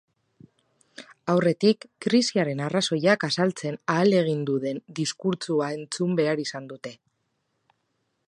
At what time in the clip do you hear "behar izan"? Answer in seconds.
6.21-6.73